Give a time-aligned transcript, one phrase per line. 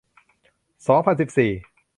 [0.87, 1.51] สองพันสิบสี่